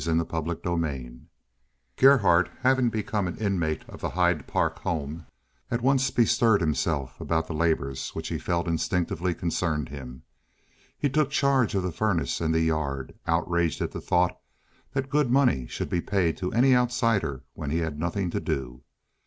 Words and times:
CHAPTER 0.03 0.23
XXXVIII 0.55 1.19
Gerhardt, 1.95 2.49
having 2.61 2.89
become 2.89 3.27
an 3.27 3.37
inmate 3.37 3.87
of 3.87 4.01
the 4.01 4.09
Hyde 4.09 4.47
Park 4.47 4.79
home, 4.79 5.27
at 5.69 5.83
once 5.83 6.09
bestirred 6.09 6.59
himself 6.59 7.21
about 7.21 7.45
the 7.45 7.53
labors 7.53 8.09
which 8.15 8.29
he 8.29 8.39
felt 8.39 8.67
instinctively 8.67 9.35
concerned 9.35 9.89
him. 9.89 10.23
He 10.97 11.07
took 11.07 11.29
charge 11.29 11.75
of 11.75 11.83
the 11.83 11.91
furnace 11.91 12.41
and 12.41 12.51
the 12.51 12.61
yard, 12.61 13.13
outraged 13.27 13.79
at 13.79 13.91
the 13.91 14.01
thought 14.01 14.35
that 14.93 15.07
good 15.07 15.29
money 15.29 15.67
should 15.67 15.91
be 15.91 16.01
paid 16.01 16.35
to 16.37 16.51
any 16.51 16.75
outsider 16.75 17.43
when 17.53 17.69
he 17.69 17.77
had 17.77 17.99
nothing 17.99 18.31
to 18.31 18.39
do. 18.39 18.81